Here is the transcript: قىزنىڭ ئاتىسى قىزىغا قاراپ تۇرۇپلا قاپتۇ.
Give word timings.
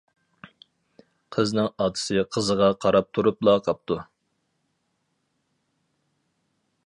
قىزنىڭ 1.35 1.67
ئاتىسى 1.83 2.23
قىزىغا 2.37 2.69
قاراپ 2.85 3.11
تۇرۇپلا 3.17 3.55
قاپتۇ. 3.67 3.99